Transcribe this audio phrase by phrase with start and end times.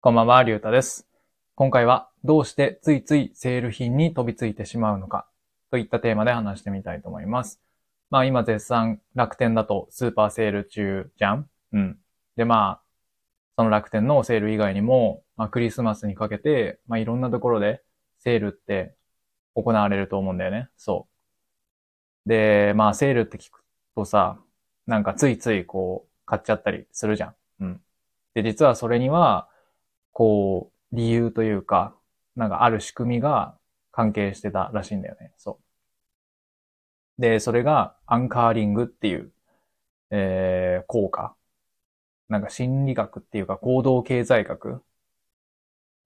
[0.00, 1.08] こんばんは、りゅうたです。
[1.56, 5.26] 今回は、どうしてついついセール品に飛びついてしまうのか、
[5.72, 7.60] といったテーマで話してみたいと思います。
[8.08, 11.50] まあ今絶賛楽天だとスーパーセール中じゃん？
[11.72, 11.98] うん。
[12.36, 12.82] でまあ、
[13.56, 17.82] その楽天のセール以外にも、まあクリスマスにかけて、まあいろんなところで
[18.20, 18.94] セールって
[19.56, 20.68] 行われると思うんだよね。
[20.76, 21.08] そ
[22.24, 22.28] う。
[22.28, 23.64] で、まあセールって聞く
[23.96, 24.38] とさ、
[24.86, 27.34] なんかついついこう買っちゃったりするじゃん。
[27.62, 27.80] うん。
[28.34, 29.48] で、実はそれには、
[30.18, 31.94] こう、理由というか、
[32.34, 33.56] なんかある仕組みが
[33.92, 35.32] 関係してたらしいんだよね。
[35.38, 35.60] そ
[37.18, 37.22] う。
[37.22, 39.32] で、それがアンカーリングっていう、
[40.10, 41.36] えー、効果。
[42.28, 44.82] なんか心理学っていうか行動経済学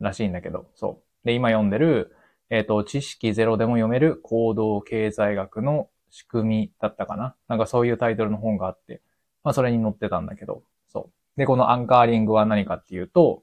[0.00, 1.26] らしいんだけど、そう。
[1.26, 2.14] で、今読んでる、
[2.50, 7.34] えっ、と、知識ゼロでも読める行動経済学の仕組みだったかな。
[7.48, 9.00] なんかそういうタイトルの本があって、
[9.42, 11.38] まあそれに載ってたんだけど、そう。
[11.38, 13.42] で、このアンカーリングは何かっていうと、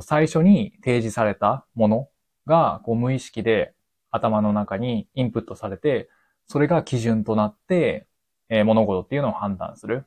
[0.00, 2.08] 最初に提示されたもの
[2.46, 3.74] が、こう無意識で
[4.10, 6.08] 頭の中にインプットされて、
[6.46, 8.06] それが基準となって、
[8.48, 10.04] えー物事っていうのを判断する。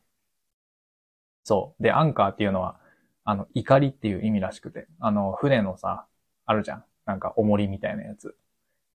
[1.43, 1.83] そう。
[1.83, 2.79] で、アンカーっていうのは、
[3.23, 6.05] あの、怒りっていう意味らしくて、あの、船のさ、
[6.45, 6.85] あるじゃん。
[7.05, 8.35] なんか、重りみたいなやつ。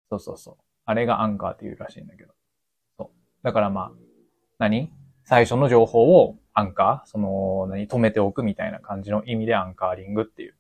[0.09, 0.57] そうそうそう。
[0.85, 2.33] あれがアンカーっていうらしいんだけど。
[2.97, 3.09] そう。
[3.45, 3.93] だからまあ、
[4.59, 4.93] 何？
[5.25, 7.09] 最初の情報をアンカー？
[7.09, 7.89] その、何？
[7.89, 10.55] 止めておくみたいな感じの意味でアンカーリングっていう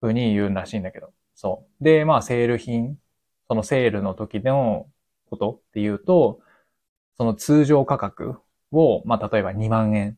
[0.00, 1.12] 風に言うらしいんだけど。
[1.34, 1.84] そう。
[1.84, 2.98] で、まあ、セール品、
[3.48, 4.90] そのセールの時の
[5.30, 6.40] ことっていうと、
[7.18, 8.36] その通常価格
[8.72, 10.16] を、まあ、例えば2万円っ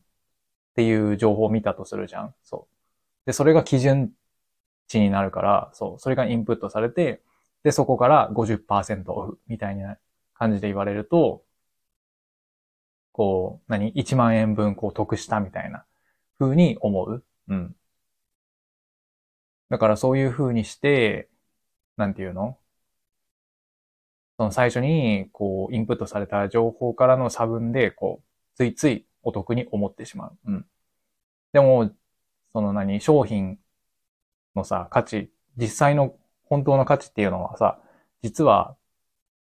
[0.75, 2.35] ていう情報を見たとするじゃん。
[2.43, 3.27] そう。
[3.27, 4.13] で、それが基準
[4.87, 5.99] 値になるから、そう。
[5.99, 7.23] それがインプットされて、
[7.63, 9.97] で、そこから50%オフみたいな
[10.35, 11.43] 感じで言われると、
[13.11, 15.85] こう、何 ?1 万円分こう得したみたいな
[16.39, 17.25] 風に思う。
[17.49, 17.75] うん。
[19.71, 21.29] だからそういう風にして、
[21.97, 22.59] なんていうの？
[24.37, 30.37] その最初に、こう、インプットされた情報からの差分で、こう、ついついお得に思ってしまう。
[30.45, 30.65] うん。
[31.53, 31.91] でも、
[32.53, 33.59] その何、商品
[34.55, 37.79] のさ、価値、実際の本当の価値っていうのはさ、
[38.23, 38.75] 実は、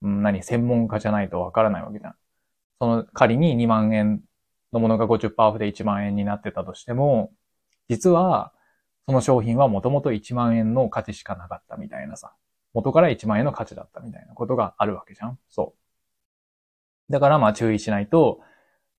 [0.03, 2.15] うん何、専門家じゃないとわからないわけじゃん。
[2.81, 4.23] その仮に2万円
[4.73, 7.33] のものが50%オフで1万円になってたとしても、
[7.89, 8.53] 実は、
[9.09, 12.35] その商品はもともと1万円の価値しかなかったみたいなさ。
[12.75, 15.75] 元から1万円の価値だったみたいなことがあるわけじゃんそ
[17.09, 17.13] う。
[17.13, 18.41] だからまあ注意しないと、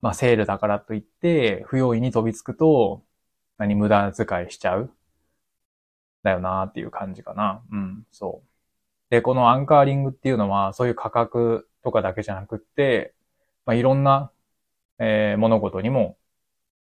[0.00, 3.04] まあセールだからといって、不用意に飛びつくと、
[3.56, 4.92] 何無駄遣いしちゃう
[6.24, 7.62] だよなっていう感じかな。
[7.70, 8.48] うん、そう。
[9.10, 13.14] で、このアンカーリングっていうのは、そういう価格とかだけじゃなくって、
[13.66, 14.32] まあいろんな、
[14.98, 16.18] えー物事にも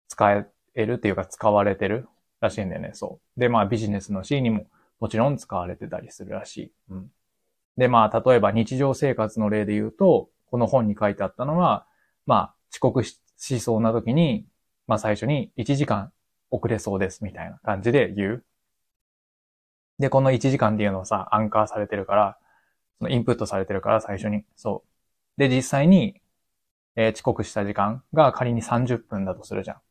[0.08, 0.32] 使
[0.76, 2.08] えるっていうか使われてる
[2.40, 3.40] らしいんだよね、そう。
[3.40, 4.66] で、まあビジネスのシーンにも
[5.00, 6.72] もちろん使われてたりするらしい。
[6.90, 7.10] うん。
[7.76, 11.86] で、まあ、例えば日常生活の例で言うと、この本に書いてあったのは、
[12.26, 14.46] まあ、遅刻しそうな時に、
[14.86, 16.12] まあ最初に1時間
[16.50, 18.44] 遅れそうですみたいな感じで言う。
[19.98, 22.38] で、この1時間っていうのをさ、アンカーされてるから、
[22.98, 24.44] そのインプットされてるから最初に。
[24.56, 24.84] そ
[25.38, 25.40] う。
[25.40, 26.20] で、実際に、
[26.96, 29.82] えー遅刻した時間が仮に30分だとするじゃん。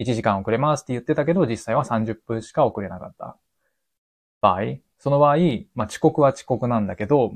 [0.00, 3.38] 1時間遅れますって言ってたけど、実際は30分しか遅れなかった。
[4.40, 4.60] 場合、
[4.98, 5.36] その場合、
[5.74, 7.32] まあ、遅刻は遅刻なんだけど、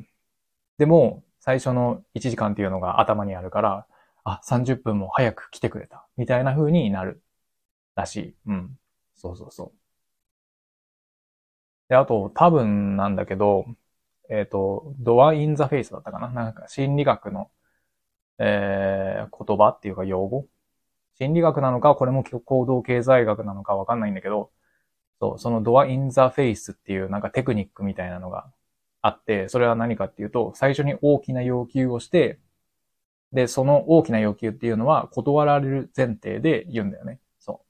[0.78, 3.86] でも、最初の1時間っていうのが頭にあるから、
[4.24, 6.06] あ、30分も早く来てくれた。
[6.16, 7.22] みたいな風になる。
[7.96, 8.36] らしい。
[8.46, 8.78] うん。
[9.14, 9.78] そうそうそう。
[11.88, 13.66] で、あと、多分なんだけど、
[14.30, 17.50] えっ、と、ドアインザフェイスだったかななんか心理学の、
[18.38, 20.48] えー、言葉っていうか用語
[21.18, 24.50] 心理学なのか、これも行動経済学なのかわかんないんだけど、
[25.20, 28.50] そう、そのドアインザフェイスっていうなんかテクニックみたいなのが
[29.02, 32.40] あって、それは何かっていうと、最初に大きな要求をして、
[33.32, 37.20] で、その大きな要求っていうのは断られる前提で言うんだよね。
[37.38, 37.62] そ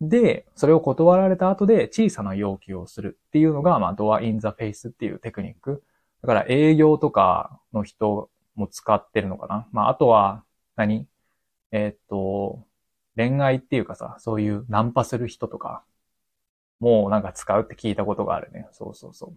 [0.00, 0.08] う。
[0.08, 5.82] で、それを断られた後で小さな要求をするっていうのが、まあ、ドアインザフェイスっていうテクニック。
[6.22, 9.68] だから営業とかの人も使ってるのかな。
[9.72, 10.44] まあ、あとは
[10.76, 11.06] 何、
[11.72, 12.64] えーっと、
[13.16, 15.84] 恋愛っていうかさ、そういうナンパする人とか、
[16.80, 18.68] もうなんか使うって聞いたことがあるね。
[18.72, 19.36] そうそうそう。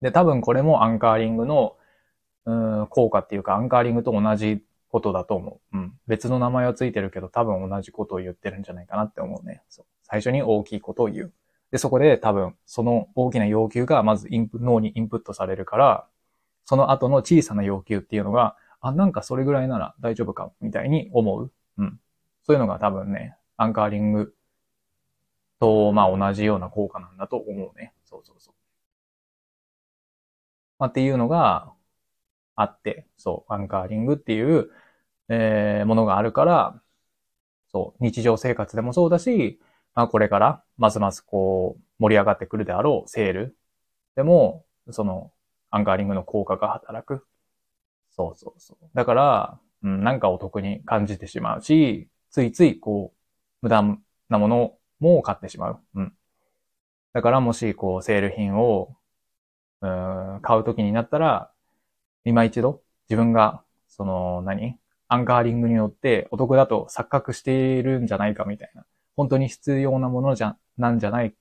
[0.00, 1.76] で、多分これもアンカーリングの、
[2.44, 2.52] う
[2.82, 5.76] ん、効果っていうか、アンカーリングと同じことだと思う。
[5.76, 5.98] うん。
[6.06, 9.62] 別の名前はついてるけど、多分同じことを言ってるんじゃないかなって思うね。
[9.68, 9.86] そう。
[10.02, 11.32] 最初に大きいことを言う。
[11.70, 16.06] で、そこで多分、その大きな要求がまずインプ脳にインプットされるから、
[16.64, 21.52] その後の小さな要求っていうのが、あ、なんかそれぐらいなら大丈夫か、みたいに思う。
[21.78, 22.00] うん。
[22.44, 24.34] そういうのが多分ね、アンカーリング
[25.60, 27.92] と、まあ同じような効果なんだと思うね。
[28.04, 28.54] そうそうそう。
[30.78, 31.72] まあっていうのが
[32.56, 34.70] あって、そう、アンカーリングっていう、
[35.28, 36.82] えー、ものがあるから、
[37.68, 39.60] そう、日常生活でもそうだし、
[39.94, 43.56] まあこれからますますこう盛り上がってくるであろうセール
[44.16, 45.32] でも、その
[45.70, 47.26] アンカーリングの効果が働く。
[48.16, 48.86] そうそうそう。
[48.94, 53.16] だから、うん、なんかお得に感じてしまうし、ついついこう、
[53.62, 53.82] 無駄
[54.28, 55.80] なものも買ってしまう。
[55.94, 56.12] うん。
[57.12, 58.96] だからもしこう、セール品を、
[59.82, 61.50] うん、買うときになったら、
[62.24, 64.78] 今一度自分が、その何、
[65.08, 68.84] アンカーリングによってお得だと錯覚しているんじゃないかみたいな。
[69.14, 71.34] 本当に必要なものじゃ、なんじゃない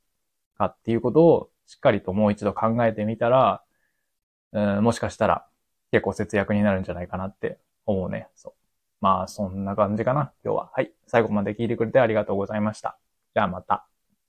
[0.57, 3.63] かっていうことをしっかりともう一度考えてみたら、
[4.54, 5.45] うん、もしかしたら
[5.95, 8.27] 結構節約になるんじゃないかなって思うね。
[8.36, 8.53] そう。
[9.00, 10.71] まあ、そんな感じかな、今日は。
[10.74, 10.92] はい。
[11.07, 13.00] 最後まで聞いてくれてありがとうございました。
[13.33, 13.88] じゃあまた。